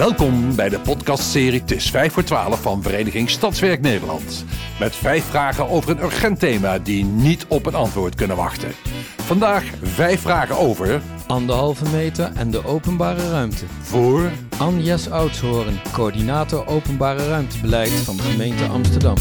[0.00, 4.44] Welkom bij de podcastserie Het is 5 voor 12 van Vereniging Stadswerk Nederland.
[4.78, 8.72] Met vijf vragen over een urgent thema die niet op een antwoord kunnen wachten.
[9.16, 11.02] Vandaag vijf vragen over...
[11.26, 13.64] Anderhalve meter en de openbare ruimte.
[13.80, 14.30] Voor...
[14.58, 19.16] Anjes Oudshoorn, coördinator openbare ruimtebeleid van de gemeente Amsterdam.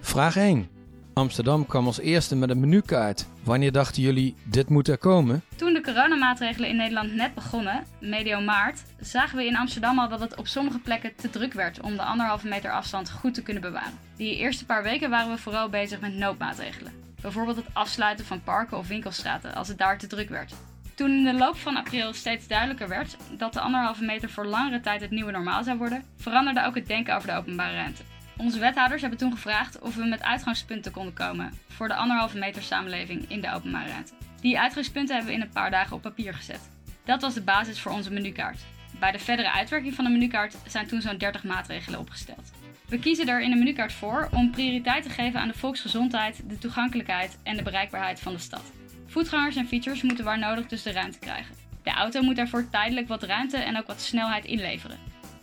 [0.00, 0.68] Vraag 1.
[1.14, 3.26] Amsterdam kwam als eerste met een menukaart.
[3.42, 5.42] Wanneer dachten jullie, dit moet er komen?
[5.84, 10.46] Coronamaatregelen in Nederland net begonnen, medio maart, zagen we in Amsterdam al dat het op
[10.46, 13.98] sommige plekken te druk werd om de anderhalve meter afstand goed te kunnen bewaren.
[14.16, 16.92] Die eerste paar weken waren we vooral bezig met noodmaatregelen.
[17.20, 20.54] Bijvoorbeeld het afsluiten van parken of winkelstraten als het daar te druk werd.
[20.94, 24.80] Toen in de loop van april steeds duidelijker werd dat de anderhalve meter voor langere
[24.80, 28.02] tijd het nieuwe normaal zou worden, veranderde ook het denken over de openbare ruimte.
[28.36, 32.62] Onze wethouders hebben toen gevraagd of we met uitgangspunten konden komen voor de anderhalve meter
[32.62, 34.23] samenleving in de openbare ruimte.
[34.44, 36.70] Die uitgangspunten hebben we in een paar dagen op papier gezet.
[37.04, 38.58] Dat was de basis voor onze menukaart.
[38.98, 42.52] Bij de verdere uitwerking van de menukaart zijn toen zo'n 30 maatregelen opgesteld.
[42.88, 46.58] We kiezen er in de menukaart voor om prioriteit te geven aan de volksgezondheid, de
[46.58, 48.72] toegankelijkheid en de bereikbaarheid van de stad.
[49.06, 51.54] Voetgangers en fietsers moeten waar nodig dus de ruimte krijgen.
[51.82, 54.98] De auto moet daarvoor tijdelijk wat ruimte en ook wat snelheid inleveren.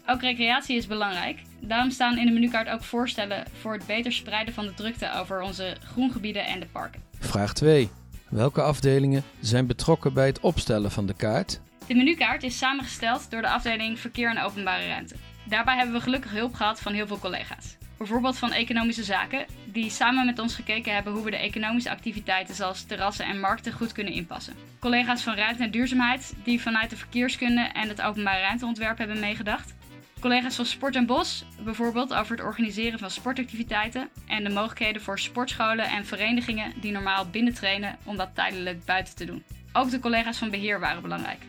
[0.06, 1.42] Ook recreatie is belangrijk.
[1.60, 5.42] Daarom staan in de menukaart ook voorstellen voor het beter spreiden van de drukte over
[5.42, 7.02] onze groengebieden en de parken.
[7.20, 7.90] Vraag 2.
[8.32, 11.60] Welke afdelingen zijn betrokken bij het opstellen van de kaart?
[11.88, 15.16] De menukaart is samengesteld door de afdeling Verkeer en Openbare Ruimte.
[15.46, 17.78] Daarbij hebben we gelukkig hulp gehad van heel veel collega's.
[17.98, 22.56] Bijvoorbeeld van Economische Zaken, die samen met ons gekeken hebben hoe we de economische activiteiten
[22.56, 24.54] zoals terrassen en markten goed kunnen inpassen.
[24.80, 29.74] Collega's van Ruimte en Duurzaamheid, die vanuit de verkeerskunde en het openbare ruimteontwerp hebben meegedacht.
[30.22, 35.20] Collega's van Sport en Bos, bijvoorbeeld over het organiseren van sportactiviteiten en de mogelijkheden voor
[35.20, 39.44] sportscholen en verenigingen die normaal binnen trainen om dat tijdelijk buiten te doen.
[39.74, 41.40] Ook de collega's van beheer waren belangrijk.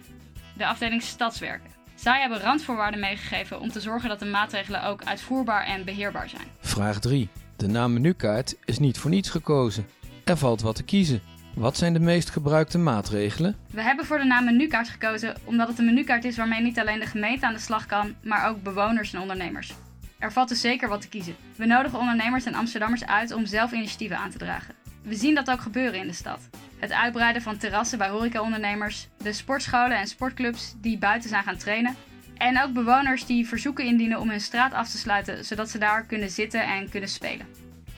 [0.56, 1.70] De afdeling Stadswerken.
[1.94, 6.46] Zij hebben randvoorwaarden meegegeven om te zorgen dat de maatregelen ook uitvoerbaar en beheerbaar zijn.
[6.60, 7.28] Vraag 3.
[7.56, 9.86] De naam menukaart is niet voor niets gekozen.
[10.24, 11.22] Er valt wat te kiezen.
[11.54, 13.56] Wat zijn de meest gebruikte maatregelen?
[13.70, 17.00] We hebben voor de naam menukaart gekozen omdat het een menukaart is waarmee niet alleen
[17.00, 19.74] de gemeente aan de slag kan, maar ook bewoners en ondernemers.
[20.18, 21.36] Er valt dus zeker wat te kiezen.
[21.56, 24.74] We nodigen ondernemers en Amsterdammers uit om zelf initiatieven aan te dragen.
[25.02, 26.48] We zien dat ook gebeuren in de stad.
[26.78, 31.96] Het uitbreiden van terrassen bij horecaondernemers, de sportscholen en sportclubs die buiten zijn gaan trainen.
[32.36, 36.04] En ook bewoners die verzoeken indienen om hun straat af te sluiten, zodat ze daar
[36.04, 37.46] kunnen zitten en kunnen spelen.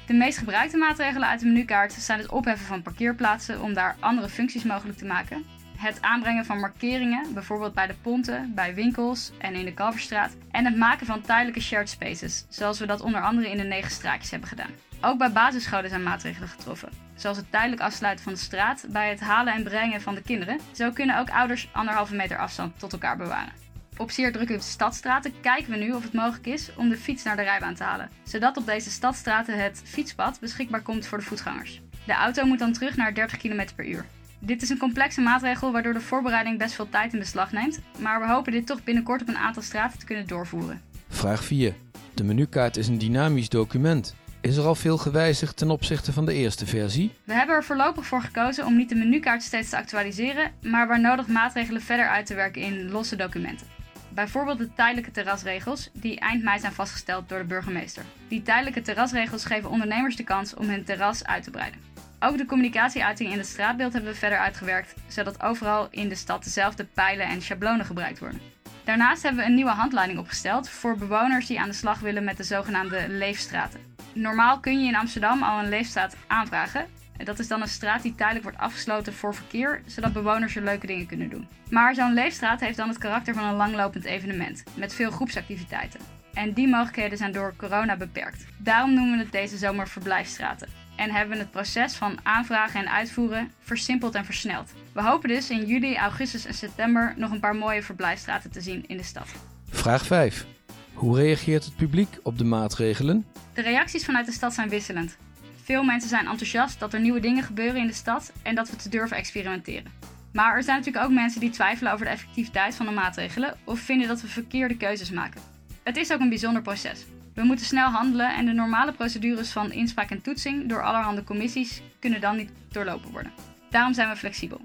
[0.06, 4.28] De meest gebruikte maatregelen uit de menukaart zijn het opheffen van parkeerplaatsen om daar andere
[4.28, 5.44] functies mogelijk te maken.
[5.76, 10.36] Het aanbrengen van markeringen, bijvoorbeeld bij de ponten, bij winkels en in de Kalverstraat.
[10.50, 13.90] En het maken van tijdelijke shared spaces, zoals we dat onder andere in de negen
[13.90, 14.70] straatjes hebben gedaan.
[15.00, 19.20] Ook bij basisscholen zijn maatregelen getroffen, zoals het tijdelijk afsluiten van de straat bij het
[19.20, 20.60] halen en brengen van de kinderen.
[20.72, 23.63] Zo kunnen ook ouders anderhalve meter afstand tot elkaar bewaren.
[23.96, 27.36] Op zeer drukke stadstraten kijken we nu of het mogelijk is om de fiets naar
[27.36, 31.80] de rijbaan te halen, zodat op deze stadstraten het fietspad beschikbaar komt voor de voetgangers.
[32.06, 34.06] De auto moet dan terug naar 30 km per uur.
[34.38, 38.20] Dit is een complexe maatregel waardoor de voorbereiding best veel tijd in beslag neemt, maar
[38.20, 40.82] we hopen dit toch binnenkort op een aantal straten te kunnen doorvoeren.
[41.08, 41.74] Vraag 4.
[42.14, 44.14] De menukaart is een dynamisch document.
[44.40, 47.12] Is er al veel gewijzigd ten opzichte van de eerste versie?
[47.24, 51.00] We hebben er voorlopig voor gekozen om niet de menukaart steeds te actualiseren, maar waar
[51.00, 53.73] nodig maatregelen verder uit te werken in losse documenten.
[54.14, 58.04] Bijvoorbeeld de tijdelijke terrasregels, die eind mei zijn vastgesteld door de burgemeester.
[58.28, 61.80] Die tijdelijke terrasregels geven ondernemers de kans om hun terras uit te breiden.
[62.20, 66.44] Ook de communicatieuiting in het straatbeeld hebben we verder uitgewerkt, zodat overal in de stad
[66.44, 68.40] dezelfde pijlen en schablonen gebruikt worden.
[68.84, 72.36] Daarnaast hebben we een nieuwe handleiding opgesteld voor bewoners die aan de slag willen met
[72.36, 73.80] de zogenaamde leefstraten.
[74.12, 76.86] Normaal kun je in Amsterdam al een leefstraat aanvragen,
[77.16, 80.86] dat is dan een straat die tijdelijk wordt afgesloten voor verkeer, zodat bewoners er leuke
[80.86, 81.48] dingen kunnen doen.
[81.70, 86.00] Maar zo'n leefstraat heeft dan het karakter van een langlopend evenement, met veel groepsactiviteiten.
[86.34, 88.46] En die mogelijkheden zijn door corona beperkt.
[88.58, 90.68] Daarom noemen we het deze zomer verblijfstraten.
[90.96, 94.72] En hebben we het proces van aanvragen en uitvoeren versimpeld en versneld.
[94.92, 98.84] We hopen dus in juli, augustus en september nog een paar mooie verblijfstraten te zien
[98.86, 99.26] in de stad.
[99.70, 100.46] Vraag 5.
[100.92, 103.26] Hoe reageert het publiek op de maatregelen?
[103.52, 105.16] De reacties vanuit de stad zijn wisselend.
[105.64, 108.76] Veel mensen zijn enthousiast dat er nieuwe dingen gebeuren in de stad en dat we
[108.76, 109.92] te durven experimenteren.
[110.32, 113.80] Maar er zijn natuurlijk ook mensen die twijfelen over de effectiviteit van de maatregelen of
[113.80, 115.40] vinden dat we verkeerde keuzes maken.
[115.82, 117.04] Het is ook een bijzonder proces.
[117.34, 121.82] We moeten snel handelen en de normale procedures van inspraak en toetsing door allerhande commissies
[121.98, 123.32] kunnen dan niet doorlopen worden.
[123.70, 124.60] Daarom zijn we flexibel.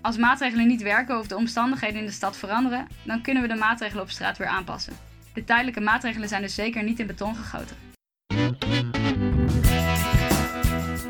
[0.00, 3.54] Als maatregelen niet werken of de omstandigheden in de stad veranderen, dan kunnen we de
[3.54, 4.92] maatregelen op straat weer aanpassen.
[5.34, 7.89] De tijdelijke maatregelen zijn dus zeker niet in beton gegoten.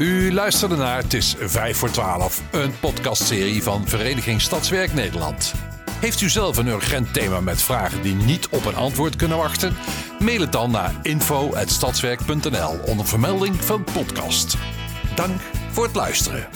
[0.00, 5.54] U luisterde naar Het is 5 voor 12, een podcastserie van Vereniging Stadswerk Nederland.
[5.92, 9.76] Heeft u zelf een urgent thema met vragen die niet op een antwoord kunnen wachten?
[10.18, 14.56] Mail het dan naar info.stadswerk.nl onder vermelding van podcast.
[15.14, 16.48] Dank voor het luisteren.